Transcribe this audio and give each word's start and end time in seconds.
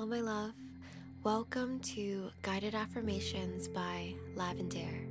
Hello, 0.00 0.08
my 0.08 0.22
love. 0.22 0.54
Welcome 1.24 1.78
to 1.80 2.30
Guided 2.40 2.74
Affirmations 2.74 3.68
by 3.68 4.14
Lavender. 4.34 5.06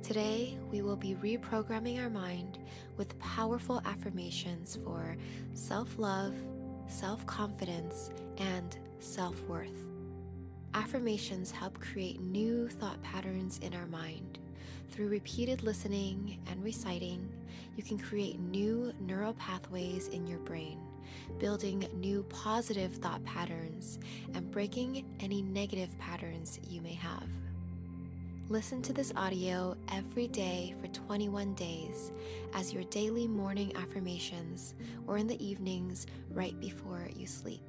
Today, 0.00 0.56
we 0.70 0.80
will 0.80 0.94
be 0.94 1.16
reprogramming 1.16 2.00
our 2.00 2.08
mind 2.08 2.60
with 2.96 3.18
powerful 3.18 3.82
affirmations 3.84 4.78
for 4.84 5.16
self 5.54 5.98
love, 5.98 6.36
self 6.86 7.26
confidence, 7.26 8.12
and 8.38 8.78
self 9.00 9.42
worth. 9.48 9.84
Affirmations 10.72 11.50
help 11.50 11.80
create 11.80 12.20
new 12.20 12.68
thought 12.68 13.02
patterns 13.02 13.58
in 13.58 13.74
our 13.74 13.86
mind. 13.86 14.38
Through 14.92 15.08
repeated 15.08 15.62
listening 15.62 16.38
and 16.50 16.62
reciting, 16.62 17.26
you 17.76 17.82
can 17.82 17.98
create 17.98 18.38
new 18.38 18.92
neural 19.00 19.32
pathways 19.34 20.08
in 20.08 20.26
your 20.26 20.38
brain 20.40 20.78
building 21.38 21.86
new 21.94 22.22
positive 22.24 22.94
thought 22.96 23.24
patterns 23.24 23.98
and 24.34 24.50
breaking 24.50 25.04
any 25.20 25.42
negative 25.42 25.98
patterns 25.98 26.60
you 26.68 26.80
may 26.82 26.92
have. 26.92 27.26
Listen 28.48 28.82
to 28.82 28.92
this 28.92 29.12
audio 29.16 29.74
every 29.90 30.28
day 30.28 30.74
for 30.80 30.88
21 30.88 31.54
days 31.54 32.12
as 32.52 32.72
your 32.72 32.84
daily 32.84 33.26
morning 33.26 33.74
affirmations 33.76 34.74
or 35.06 35.16
in 35.16 35.26
the 35.26 35.42
evenings 35.42 36.06
right 36.30 36.58
before 36.60 37.08
you 37.16 37.26
sleep. 37.26 37.62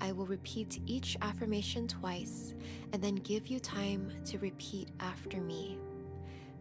I 0.00 0.12
will 0.12 0.26
repeat 0.26 0.80
each 0.86 1.16
affirmation 1.22 1.88
twice 1.88 2.52
and 2.92 3.02
then 3.02 3.14
give 3.16 3.46
you 3.46 3.58
time 3.58 4.12
to 4.26 4.38
repeat 4.38 4.90
after 5.00 5.38
me. 5.38 5.78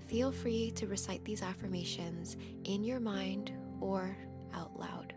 Feel 0.08 0.32
free 0.32 0.72
to 0.72 0.88
recite 0.88 1.24
these 1.26 1.42
affirmations 1.42 2.38
in 2.64 2.84
your 2.84 3.00
mind 3.00 3.52
or 3.82 4.16
out 4.54 4.78
loud. 4.80 5.14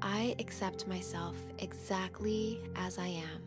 I 0.00 0.36
accept 0.38 0.86
myself 0.86 1.36
exactly 1.58 2.60
as 2.76 2.98
I 2.98 3.08
am. 3.08 3.42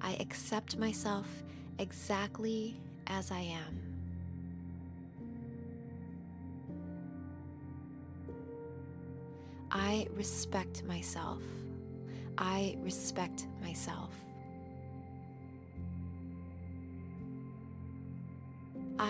I 0.00 0.12
accept 0.20 0.78
myself 0.78 1.26
exactly 1.78 2.80
as 3.08 3.30
I 3.30 3.40
am. 3.40 3.88
I 9.70 10.06
respect 10.14 10.84
myself. 10.84 11.42
I 12.38 12.76
respect 12.82 13.46
myself. 13.60 14.12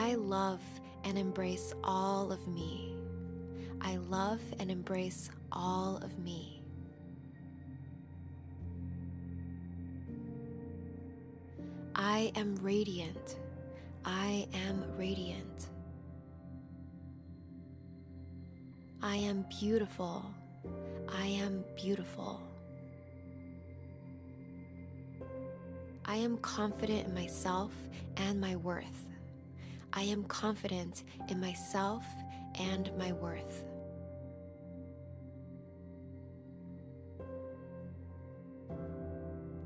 I 0.09 0.15
love 0.15 0.63
and 1.05 1.19
embrace 1.19 1.75
all 1.85 2.33
of 2.33 2.49
me. 2.49 2.97
I 3.83 3.97
love 3.97 4.41
and 4.59 4.71
embrace 4.71 5.29
all 5.53 5.99
of 5.99 6.19
me. 6.19 6.63
I 11.95 12.33
am 12.37 12.57
radiant. 12.63 13.37
I 14.03 14.49
am 14.55 14.83
radiant. 14.97 15.67
I 19.03 19.17
am 19.17 19.45
beautiful. 19.61 20.25
I 21.07 21.27
am 21.27 21.63
beautiful. 21.77 22.41
I 26.07 26.17
am 26.17 26.39
confident 26.39 27.09
in 27.09 27.15
myself 27.15 27.75
and 28.17 28.41
my 28.41 28.57
worth. 28.57 29.08
I 29.99 30.03
am 30.03 30.23
confident 30.23 31.03
in 31.29 31.41
myself 31.41 32.05
and 32.55 32.97
my 32.97 33.11
worth. 33.11 33.65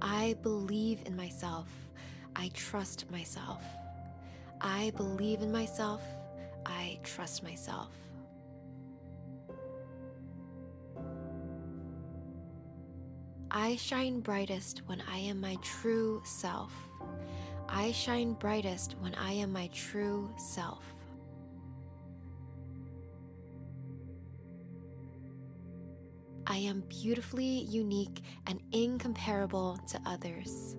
I 0.00 0.34
believe 0.40 1.02
in 1.04 1.14
myself. 1.14 1.68
I 2.34 2.50
trust 2.54 3.10
myself. 3.10 3.62
I 4.62 4.90
believe 4.96 5.42
in 5.42 5.52
myself. 5.52 6.00
I 6.64 6.98
trust 7.04 7.42
myself. 7.42 7.92
I 13.50 13.76
shine 13.76 14.20
brightest 14.20 14.80
when 14.86 15.02
I 15.12 15.18
am 15.18 15.42
my 15.42 15.58
true 15.60 16.22
self. 16.24 16.72
I 17.74 17.90
shine 17.90 18.34
brightest 18.34 18.96
when 19.00 19.14
I 19.14 19.32
am 19.32 19.50
my 19.50 19.68
true 19.68 20.30
self. 20.36 20.84
I 26.46 26.58
am 26.58 26.82
beautifully 26.82 27.62
unique 27.62 28.20
and 28.46 28.60
incomparable 28.72 29.78
to 29.88 29.98
others. 30.04 30.76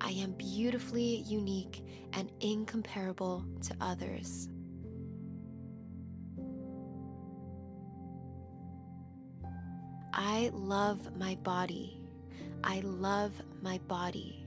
I 0.00 0.10
am 0.10 0.34
beautifully 0.34 1.24
unique 1.26 1.84
and 2.12 2.30
incomparable 2.40 3.44
to 3.62 3.74
others. 3.80 4.48
I 10.12 10.52
love 10.54 11.16
my 11.18 11.34
body. 11.42 12.00
I 12.62 12.82
love 12.84 13.32
my 13.62 13.78
body. 13.88 14.43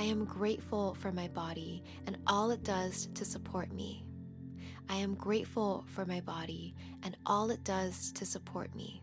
I 0.00 0.04
am 0.04 0.24
grateful 0.24 0.94
for 0.94 1.12
my 1.12 1.28
body 1.28 1.84
and 2.06 2.16
all 2.26 2.50
it 2.52 2.64
does 2.64 3.10
to 3.12 3.22
support 3.22 3.70
me. 3.70 4.02
I 4.88 4.94
am 4.94 5.14
grateful 5.14 5.84
for 5.88 6.06
my 6.06 6.22
body 6.22 6.74
and 7.02 7.18
all 7.26 7.50
it 7.50 7.62
does 7.64 8.10
to 8.12 8.24
support 8.24 8.74
me. 8.74 9.02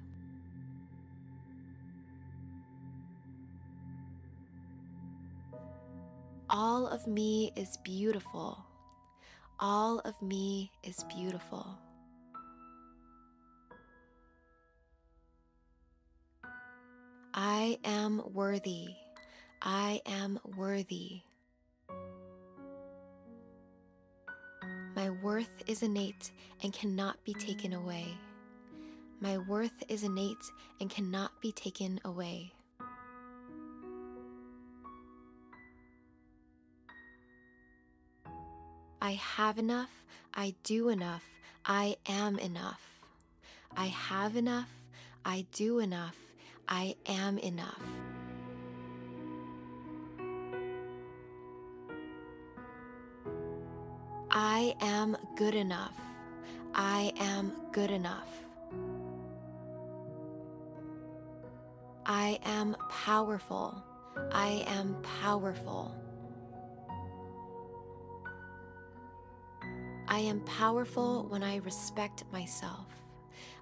All 6.49 6.87
of 6.87 7.05
me 7.05 7.51
is 7.55 7.77
beautiful. 7.83 8.65
All 9.59 9.99
of 9.99 10.19
me 10.19 10.71
is 10.83 11.03
beautiful. 11.03 11.77
I 17.35 17.77
am 17.83 18.23
worthy. 18.33 18.87
I 19.61 20.01
am 20.05 20.39
worthy. 20.55 21.21
My 24.95 25.09
worth 25.09 25.63
is 25.67 25.83
innate 25.83 26.31
and 26.63 26.73
cannot 26.73 27.23
be 27.23 27.33
taken 27.33 27.73
away. 27.73 28.07
My 29.19 29.37
worth 29.37 29.83
is 29.87 30.03
innate 30.03 30.51
and 30.79 30.89
cannot 30.89 31.41
be 31.41 31.51
taken 31.51 31.99
away. 32.05 32.53
I 39.01 39.11
have 39.11 39.57
enough, 39.57 40.05
I 40.33 40.53
do 40.63 40.89
enough, 40.89 41.23
I 41.65 41.97
am 42.07 42.37
enough. 42.39 42.81
I 43.75 43.87
have 43.87 44.35
enough, 44.35 44.69
I 45.23 45.45
do 45.51 45.79
enough, 45.79 46.17
I 46.67 46.95
am 47.05 47.37
enough. 47.37 47.81
I 54.39 54.75
am 54.81 55.17
good 55.35 55.55
enough. 55.55 55.99
I 56.75 57.11
am 57.19 57.53
good 57.71 57.89
enough. 57.89 58.29
I 62.05 62.37
am 62.45 62.77
powerful. 62.87 63.83
I 64.31 64.63
am 64.67 64.95
powerful. 65.01 65.91
I 70.07 70.19
am 70.19 70.41
powerful 70.41 71.25
when 71.29 71.41
I 71.41 71.55
respect 71.55 72.23
myself. 72.31 72.85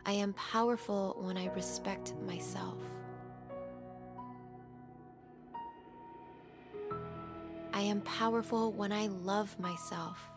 I 0.06 0.12
am 0.12 0.34
powerful 0.34 1.16
when 1.22 1.38
I 1.38 1.46
respect 1.56 2.16
myself. 2.28 2.80
I 7.72 7.80
am 7.80 8.02
powerful 8.02 8.74
when 8.74 8.92
I 8.92 9.08
love 9.08 9.58
myself. 9.58 10.35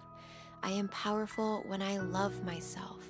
I 0.63 0.71
am 0.71 0.89
powerful 0.89 1.63
when 1.67 1.83
I 1.83 1.99
love 1.99 2.45
myself. 2.45 3.05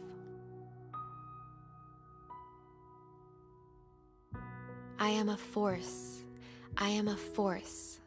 I 4.98 5.08
am 5.10 5.28
a 5.28 5.36
force. 5.36 6.24
I 6.76 6.88
am 6.88 7.08
a 7.08 7.16
force. 7.16 8.00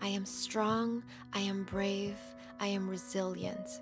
I 0.00 0.08
am 0.08 0.24
strong. 0.24 1.02
I 1.32 1.40
am 1.40 1.64
brave. 1.64 2.18
I 2.60 2.66
am 2.66 2.88
resilient. 2.88 3.80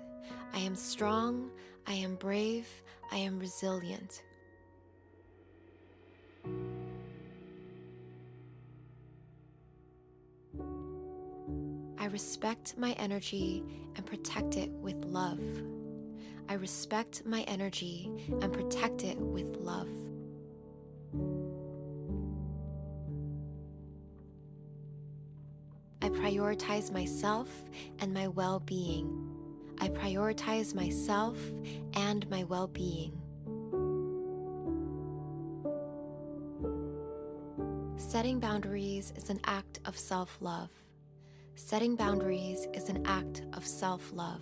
I 0.53 0.59
am 0.59 0.75
strong. 0.75 1.51
I 1.87 1.93
am 1.93 2.15
brave. 2.15 2.67
I 3.11 3.17
am 3.17 3.39
resilient. 3.39 4.23
I 12.01 12.05
respect 12.05 12.79
my 12.79 12.93
energy 12.93 13.63
and 13.95 14.03
protect 14.03 14.57
it 14.57 14.71
with 14.71 15.05
love. 15.05 15.39
I 16.49 16.55
respect 16.55 17.23
my 17.27 17.41
energy 17.41 18.09
and 18.41 18.51
protect 18.51 19.03
it 19.03 19.19
with 19.19 19.55
love. 19.57 19.87
I 26.01 26.09
prioritize 26.09 26.91
myself 26.91 27.49
and 27.99 28.11
my 28.11 28.29
well 28.29 28.61
being. 28.61 29.29
I 29.79 29.89
prioritize 29.89 30.73
myself 30.73 31.37
and 31.93 32.27
my 32.31 32.45
well 32.45 32.65
being. 32.65 33.15
Setting 37.97 38.39
boundaries 38.39 39.13
is 39.15 39.29
an 39.29 39.39
act 39.43 39.81
of 39.85 39.95
self 39.95 40.39
love. 40.41 40.80
Setting 41.63 41.95
boundaries 41.95 42.67
is 42.73 42.89
an 42.89 43.05
act 43.05 43.43
of 43.53 43.65
self 43.65 44.11
love. 44.13 44.41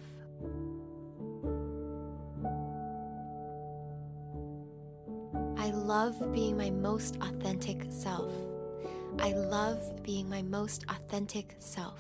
I 5.58 5.70
love 5.70 6.34
being 6.34 6.58
my 6.58 6.72
most 6.72 7.18
authentic 7.22 7.86
self. 7.90 8.32
I 9.20 9.34
love 9.34 10.02
being 10.02 10.28
my 10.28 10.42
most 10.42 10.86
authentic 10.88 11.56
self. 11.60 12.00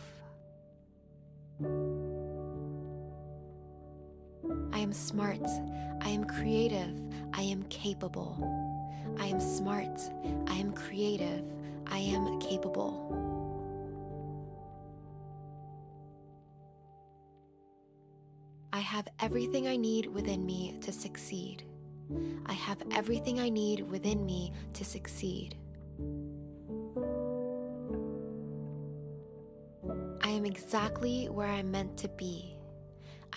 I 4.71 4.79
am 4.79 4.93
smart. 4.93 5.45
I 6.01 6.09
am 6.09 6.23
creative. 6.23 6.97
I 7.33 7.41
am 7.41 7.63
capable. 7.63 8.35
I 9.19 9.27
am 9.27 9.39
smart. 9.39 9.99
I 10.47 10.55
am 10.55 10.71
creative. 10.71 11.43
I 11.85 11.99
am 11.99 12.39
capable. 12.39 13.28
Have 18.89 19.07
everything 19.19 19.67
I 19.67 19.75
need 19.77 20.07
within 20.07 20.43
me 20.43 20.75
to 20.81 20.91
succeed. 20.91 21.61
I 22.47 22.53
have 22.53 22.81
everything 22.91 23.39
I 23.39 23.47
need 23.47 23.87
within 23.87 24.25
me 24.25 24.51
to 24.73 24.83
succeed. 24.83 25.55
I 30.23 30.29
am 30.29 30.43
exactly 30.43 31.29
where 31.29 31.45
I'm 31.45 31.69
meant 31.69 31.97
to 31.97 32.07
be. 32.07 32.55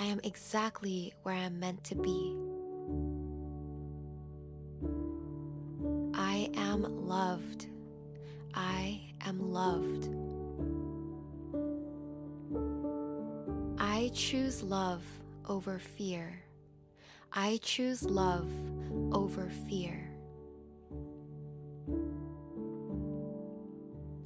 I 0.00 0.04
am 0.04 0.20
exactly 0.24 1.12
where 1.22 1.34
I'm 1.34 1.60
meant 1.60 1.84
to 1.84 1.96
be. 1.96 2.34
I 6.14 6.48
am 6.54 7.06
loved. 7.06 7.66
I 8.54 9.02
am 9.26 9.52
loved. 9.52 10.08
I 13.78 14.10
choose 14.14 14.62
love 14.62 15.02
over 15.48 15.78
fear. 15.78 16.42
I 17.32 17.58
choose 17.62 18.02
love 18.02 18.50
over 19.12 19.48
fear. 19.68 20.08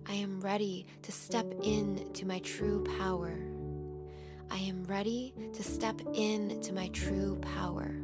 I 0.06 0.14
am 0.14 0.40
ready 0.40 0.86
to 1.02 1.12
step 1.12 1.46
into 1.62 2.26
my 2.26 2.38
true 2.40 2.84
power. 2.98 3.38
I 4.50 4.58
am 4.58 4.84
ready 4.84 5.34
to 5.52 5.62
step 5.62 6.00
into 6.14 6.72
my 6.72 6.88
true 6.88 7.36
power. 7.36 7.94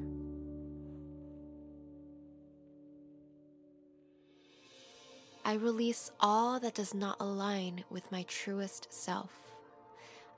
I 5.44 5.54
release 5.54 6.10
all 6.20 6.60
that 6.60 6.74
does 6.74 6.94
not 6.94 7.16
align 7.20 7.84
with 7.90 8.10
my 8.10 8.22
truest 8.22 8.92
self. 8.92 9.51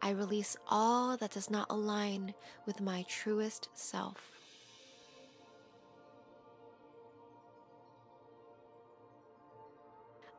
I 0.05 0.11
release 0.11 0.55
all 0.69 1.17
that 1.17 1.31
does 1.31 1.49
not 1.49 1.69
align 1.71 2.35
with 2.67 2.83
my 2.83 3.07
truest 3.09 3.71
self. 3.73 4.33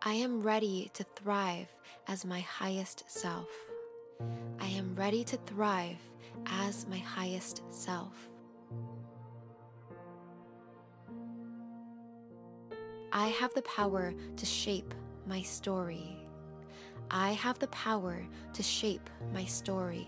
I 0.03 0.13
am 0.13 0.43
ready 0.43 0.91
to 0.93 1.03
thrive 1.15 1.75
as 2.07 2.23
my 2.25 2.41
highest 2.41 3.05
self. 3.07 3.49
I 4.59 4.67
am 4.67 4.93
ready 4.93 5.23
to 5.23 5.37
thrive 5.47 5.97
as 6.45 6.85
my 6.87 6.99
highest 6.99 7.63
self. 7.71 8.13
I 13.11 13.29
have 13.29 13.51
the 13.55 13.63
power 13.63 14.13
to 14.37 14.45
shape 14.45 14.93
my 15.25 15.41
story. 15.41 16.24
I 17.09 17.31
have 17.33 17.59
the 17.59 17.67
power 17.67 18.25
to 18.53 18.63
shape 18.63 19.09
my 19.33 19.45
story. 19.45 20.07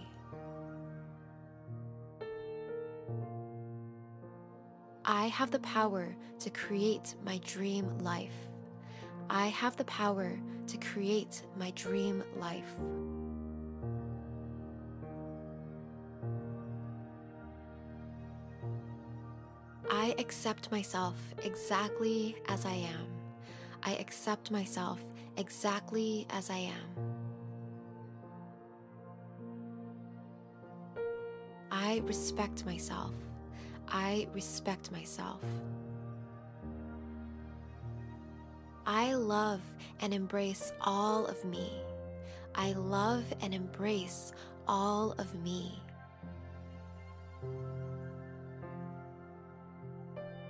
I 5.06 5.28
have 5.28 5.52
the 5.52 5.60
power 5.60 6.16
to 6.40 6.50
create 6.50 7.16
my 7.24 7.40
dream 7.46 7.98
life. 8.00 8.36
I 9.30 9.48
have 9.48 9.78
the 9.78 9.86
power 9.86 10.38
to 10.68 10.78
create 10.78 11.44
my 11.58 11.72
dream 11.72 12.24
life. 12.36 12.74
I 19.90 20.14
accept 20.18 20.72
myself 20.72 21.16
exactly 21.44 22.36
as 22.50 22.66
I 22.66 22.74
am. 22.74 23.08
I 23.84 23.96
accept 23.96 24.52
myself 24.52 25.00
exactly 25.38 26.26
as 26.30 26.50
I 26.50 26.58
am. 26.58 27.18
I 31.72 32.02
respect 32.06 32.66
myself. 32.66 33.14
I 33.88 34.28
respect 34.34 34.92
myself. 34.92 35.42
I 38.86 39.14
love 39.14 39.62
and 40.02 40.14
embrace 40.14 40.72
all 40.82 41.26
of 41.26 41.44
me. 41.46 41.72
I 42.56 42.74
love 42.74 43.24
and 43.42 43.54
embrace 43.54 44.34
all 44.68 45.14
of 45.18 45.34
me. 45.44 45.80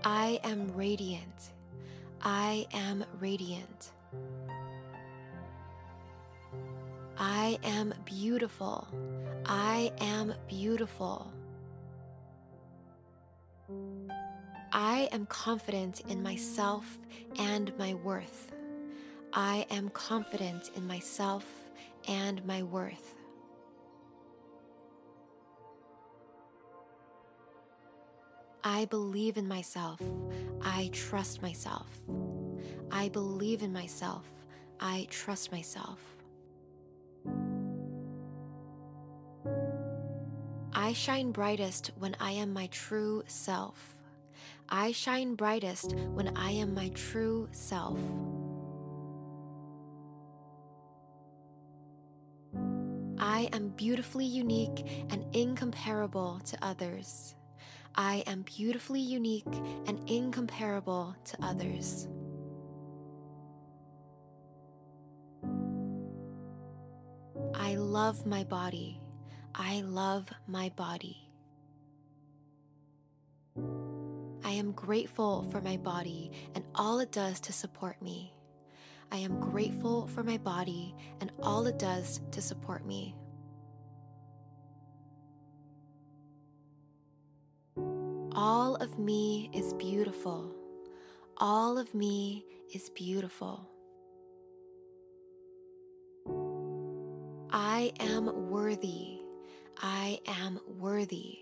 I 0.03 0.39
am 0.43 0.71
radiant. 0.75 1.51
I 2.21 2.65
am 2.73 3.03
radiant. 3.19 3.91
I 7.47 7.57
am 7.63 7.93
beautiful. 8.03 8.85
I 9.45 9.93
am 10.01 10.33
beautiful. 10.49 11.31
I 14.73 15.07
am 15.13 15.25
confident 15.27 16.01
in 16.09 16.21
myself 16.21 16.85
and 17.39 17.71
my 17.77 17.93
worth. 17.93 18.51
I 19.31 19.65
am 19.71 19.87
confident 19.91 20.71
in 20.75 20.85
myself 20.85 21.45
and 22.05 22.45
my 22.45 22.63
worth. 22.63 23.15
I 28.61 28.83
believe 28.83 29.37
in 29.37 29.47
myself. 29.47 30.01
I 30.61 30.89
trust 30.91 31.41
myself. 31.41 31.87
I 32.91 33.07
believe 33.07 33.61
in 33.61 33.71
myself. 33.71 34.25
I 34.81 35.07
trust 35.09 35.53
myself. 35.53 36.16
I 40.87 40.93
shine 40.93 41.33
brightest 41.33 41.91
when 41.99 42.15
I 42.17 42.31
am 42.31 42.53
my 42.53 42.67
true 42.67 43.21
self. 43.27 43.97
I 44.69 44.93
shine 44.93 45.35
brightest 45.35 45.93
when 46.13 46.37
I 46.37 46.51
am 46.51 46.73
my 46.73 46.87
true 46.95 47.49
self. 47.51 47.99
I 53.19 53.49
am 53.51 53.73
beautifully 53.75 54.23
unique 54.23 55.05
and 55.09 55.25
incomparable 55.35 56.39
to 56.45 56.57
others. 56.61 57.35
I 57.95 58.23
am 58.25 58.43
beautifully 58.43 59.01
unique 59.01 59.53
and 59.87 59.99
incomparable 60.09 61.13
to 61.25 61.37
others. 61.43 62.07
I 67.53 67.75
love 67.75 68.25
my 68.25 68.45
body. 68.45 69.01
I 69.59 69.81
love 69.81 70.29
my 70.47 70.69
body. 70.75 71.17
I 74.43 74.51
am 74.51 74.71
grateful 74.71 75.47
for 75.49 75.61
my 75.61 75.77
body 75.77 76.31
and 76.53 76.63
all 76.75 76.99
it 76.99 77.11
does 77.11 77.39
to 77.39 77.51
support 77.51 77.99
me. 77.99 78.31
I 79.11 79.17
am 79.17 79.39
grateful 79.39 80.05
for 80.09 80.21
my 80.21 80.37
body 80.37 80.93
and 81.21 81.31
all 81.41 81.65
it 81.65 81.79
does 81.79 82.21
to 82.31 82.41
support 82.41 82.85
me. 82.85 83.15
All 88.33 88.75
of 88.75 88.99
me 88.99 89.49
is 89.55 89.73
beautiful. 89.73 90.53
All 91.37 91.79
of 91.79 91.95
me 91.95 92.45
is 92.75 92.91
beautiful. 92.91 93.67
I 97.49 97.91
am 97.99 98.51
worthy. 98.51 99.26
I 99.81 100.19
am 100.25 100.59
worthy. 100.67 101.39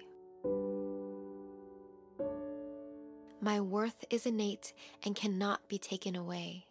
My 3.42 3.62
worth 3.62 4.04
is 4.10 4.26
innate 4.26 4.74
and 5.04 5.16
cannot 5.16 5.70
be 5.70 5.78
taken 5.78 6.16
away. 6.16 6.66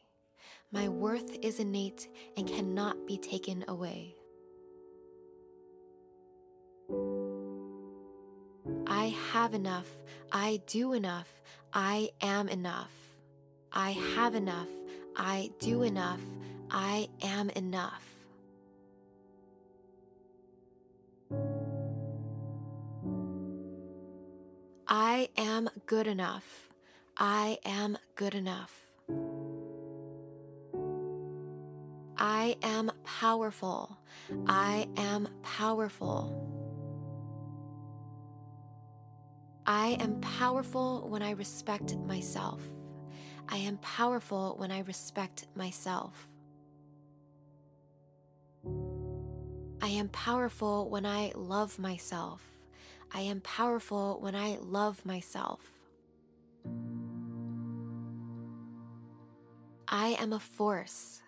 My 0.72 0.88
worth 0.88 1.38
is 1.42 1.60
innate 1.60 2.08
and 2.36 2.48
cannot 2.48 3.06
be 3.06 3.16
taken 3.16 3.64
away. 3.68 4.16
I 8.86 9.14
have 9.32 9.54
enough. 9.54 9.88
I 10.32 10.60
do 10.66 10.92
enough. 10.92 11.28
I 11.72 12.10
am 12.20 12.48
enough. 12.48 12.92
I 13.72 13.92
have 14.16 14.34
enough. 14.34 14.68
I 15.16 15.50
do 15.60 15.82
enough. 15.82 16.20
I 16.70 17.08
am 17.22 17.50
enough. 17.50 18.13
I 24.96 25.28
am 25.36 25.68
good 25.86 26.06
enough. 26.06 26.68
I 27.16 27.58
am 27.64 27.98
good 28.14 28.32
enough. 28.32 28.72
I 32.16 32.56
am 32.62 32.92
powerful. 33.02 33.98
I 34.46 34.86
am 34.96 35.26
powerful. 35.42 36.30
I 39.66 39.96
am 39.98 40.20
powerful 40.20 41.08
when 41.08 41.22
I 41.22 41.32
respect 41.32 41.96
myself. 41.96 42.60
I 43.48 43.56
am 43.56 43.78
powerful 43.78 44.54
when 44.58 44.70
I 44.70 44.82
respect 44.82 45.48
myself. 45.56 46.28
I 49.82 49.88
am 49.88 50.08
powerful 50.10 50.88
when 50.88 51.04
I 51.04 51.32
love 51.34 51.80
myself. 51.80 52.53
I 53.16 53.20
am 53.20 53.40
powerful 53.42 54.18
when 54.20 54.34
I 54.34 54.58
love 54.60 55.06
myself. 55.06 55.60
I 59.86 60.16
am 60.18 60.32
a 60.32 60.40
force. 60.40 61.22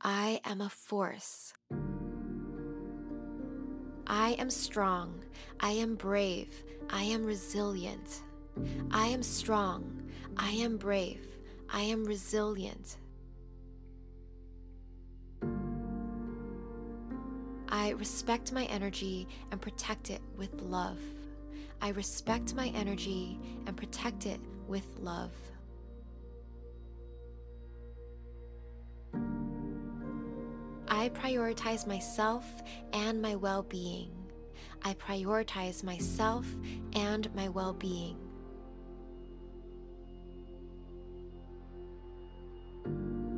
I 0.00 0.40
am 0.44 0.60
a 0.60 0.68
force. 0.68 1.52
I 4.06 4.36
am 4.38 4.48
strong. 4.48 5.24
I 5.58 5.72
am 5.72 5.96
brave. 5.96 6.62
I 6.88 7.02
am 7.02 7.24
resilient. 7.24 8.22
I 8.92 9.08
am 9.08 9.24
strong. 9.24 10.08
I 10.36 10.50
am 10.50 10.76
brave. 10.76 11.26
I 11.68 11.80
am 11.80 12.04
resilient. 12.04 12.98
I 17.68 17.90
respect 17.90 18.52
my 18.52 18.66
energy 18.66 19.26
and 19.50 19.60
protect 19.60 20.10
it 20.10 20.22
with 20.36 20.62
love. 20.62 21.00
I 21.80 21.88
respect 21.90 22.54
my 22.54 22.68
energy 22.68 23.38
and 23.66 23.76
protect 23.76 24.26
it 24.26 24.40
with 24.66 24.86
love. 24.98 25.32
I 30.88 31.08
prioritize 31.10 31.86
myself 31.86 32.44
and 32.92 33.20
my 33.20 33.34
well 33.36 33.62
being. 33.62 34.10
I 34.82 34.94
prioritize 34.94 35.82
myself 35.82 36.46
and 36.94 37.34
my 37.34 37.48
well 37.48 37.72
being. 37.72 38.16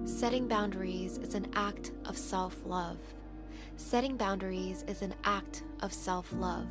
Setting 0.05 0.49
boundaries 0.49 1.19
is 1.19 1.35
an 1.35 1.47
act 1.55 1.93
of 2.05 2.17
self 2.17 2.65
love. 2.65 2.99
Setting 3.77 4.17
boundaries 4.17 4.85
is 4.89 5.03
an 5.03 5.15
act 5.25 5.63
of 5.81 5.93
self 5.93 6.33
love. 6.33 6.69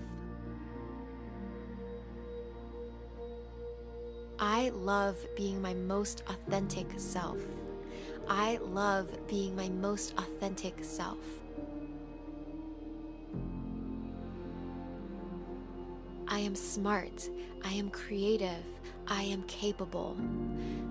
I 4.40 4.70
love 4.70 5.18
being 5.38 5.62
my 5.62 5.74
most 5.74 6.24
authentic 6.28 6.88
self. 6.98 7.38
I 8.28 8.58
love 8.58 9.08
being 9.28 9.56
my 9.56 9.70
most 9.70 10.14
authentic 10.18 10.84
self. 10.84 11.20
I 16.28 16.40
am 16.40 16.54
smart. 16.54 17.30
I 17.64 17.72
am 17.72 17.90
creative. 17.90 18.66
I 19.08 19.22
am 19.22 19.44
capable. 19.44 20.18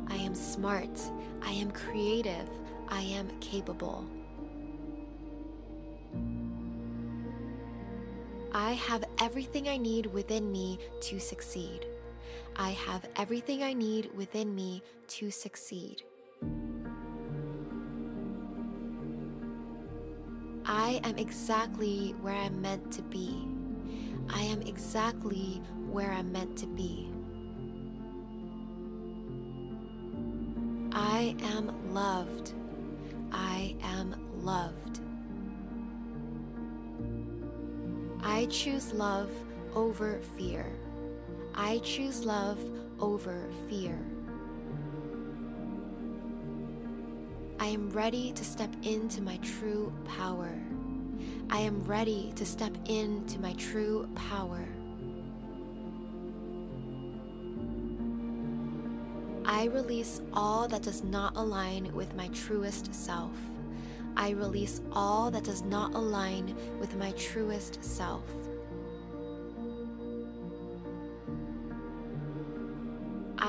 I 0.09 0.17
am 0.17 0.35
smart. 0.35 0.99
I 1.43 1.51
am 1.51 1.71
creative. 1.71 2.49
I 2.89 3.03
am 3.03 3.29
capable. 3.41 4.07
I 8.53 8.73
have 8.73 9.05
everything 9.19 9.69
I 9.69 9.77
need 9.77 10.07
within 10.07 10.51
me 10.51 10.79
to 11.03 11.19
succeed. 11.19 11.87
I 12.57 12.71
have 12.71 13.09
everything 13.17 13.63
I 13.63 13.73
need 13.73 14.11
within 14.15 14.55
me 14.55 14.83
to 15.09 15.31
succeed. 15.31 16.03
I 20.67 21.01
am 21.05 21.19
exactly 21.19 22.15
where 22.21 22.35
I'm 22.35 22.63
meant 22.63 22.93
to 22.93 23.03
be. 23.03 23.47
I 24.31 24.41
am 24.43 24.63
exactly 24.63 25.61
where 25.91 26.11
I'm 26.13 26.33
meant 26.33 26.57
to 26.59 26.67
be. 26.67 27.11
I 30.93 31.37
am 31.43 31.93
loved. 31.93 32.53
I 33.33 33.75
am 33.83 34.15
loved. 34.43 35.01
I 38.23 38.47
choose 38.47 38.93
love 38.95 39.31
over 39.75 40.21
fear. 40.37 40.73
I 41.57 41.79
choose 41.79 42.25
love 42.25 42.59
over 42.99 43.49
fear. 43.69 43.97
I 47.61 47.67
am 47.67 47.91
ready 47.91 48.33
to 48.33 48.45
step 48.45 48.75
into 48.83 49.23
my 49.23 49.37
true 49.37 49.93
power. 50.05 50.53
I 51.51 51.61
am 51.61 51.85
ready 51.85 52.33
to 52.35 52.45
step 52.45 52.77
into 52.87 53.39
my 53.39 53.53
true 53.53 54.09
power. 54.17 54.67
I 59.45 59.67
release 59.67 60.21
all 60.33 60.67
that 60.69 60.83
does 60.83 61.05
not 61.05 61.37
align 61.37 61.95
with 61.95 62.17
my 62.17 62.29
truest 62.29 62.93
self. 62.93 63.37
I 64.17 64.31
release 64.31 64.81
all 64.93 65.31
that 65.31 65.45
does 65.45 65.63
not 65.63 65.95
align 65.95 66.57
with 66.81 66.97
my 66.97 67.13
truest 67.13 67.83
self. 67.85 68.25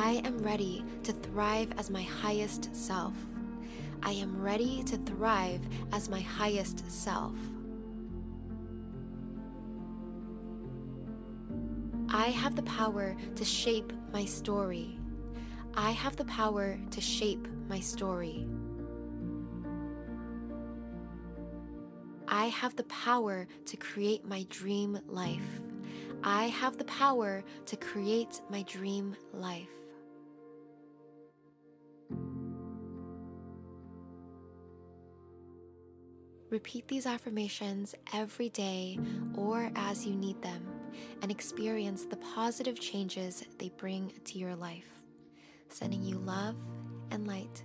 I 0.05 0.21
am 0.23 0.37
ready 0.37 0.85
to 1.01 1.13
thrive 1.13 1.71
as 1.79 1.89
my 1.89 2.03
highest 2.03 2.75
self. 2.75 3.15
I 4.03 4.11
am 4.11 4.39
ready 4.39 4.83
to 4.83 4.97
thrive 4.97 5.61
as 5.91 6.09
my 6.09 6.19
highest 6.19 6.83
self. 6.91 7.33
I 12.07 12.25
have 12.25 12.55
the 12.55 12.61
power 12.61 13.15
to 13.33 13.43
shape 13.43 13.93
my 14.13 14.25
story. 14.25 14.99
I 15.73 15.89
have 15.89 16.15
the 16.17 16.25
power 16.25 16.77
to 16.91 17.01
shape 17.01 17.47
my 17.67 17.79
story. 17.79 18.45
I 22.27 22.45
have 22.49 22.75
the 22.75 22.83
power 22.83 23.47
to 23.65 23.77
create 23.77 24.23
my 24.23 24.45
dream 24.51 24.99
life. 25.07 25.61
I 26.23 26.43
have 26.49 26.77
the 26.77 26.85
power 26.85 27.43
to 27.65 27.75
create 27.75 28.41
my 28.51 28.61
dream 28.61 29.15
life. 29.33 29.84
Repeat 36.55 36.87
these 36.87 37.05
affirmations 37.05 37.95
every 38.13 38.47
day 38.47 38.97
or 39.35 39.69
as 39.75 40.07
you 40.07 40.15
need 40.15 40.41
them 40.41 40.65
and 41.21 41.29
experience 41.29 42.05
the 42.05 42.15
positive 42.15 42.79
changes 42.79 43.43
they 43.59 43.67
bring 43.75 44.13
to 44.23 44.39
your 44.39 44.55
life. 44.55 45.03
Sending 45.67 46.01
you 46.01 46.17
love 46.17 46.55
and 47.11 47.27
light. 47.27 47.61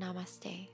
Namaste. 0.00 0.73